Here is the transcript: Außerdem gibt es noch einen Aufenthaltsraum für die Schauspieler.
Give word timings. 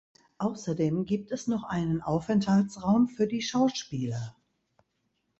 Außerdem 0.39 1.05
gibt 1.05 1.31
es 1.31 1.45
noch 1.45 1.61
einen 1.63 2.01
Aufenthaltsraum 2.01 3.07
für 3.07 3.27
die 3.27 3.43
Schauspieler. 3.43 4.35